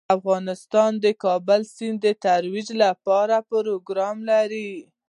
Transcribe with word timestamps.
افغانستان 0.17 0.91
د 0.97 0.99
د 1.03 1.05
کابل 1.23 1.61
سیند 1.75 1.97
د 2.03 2.07
ترویج 2.25 2.69
لپاره 2.83 3.35
پروګرامونه 3.51 4.27
لري. 4.39 4.69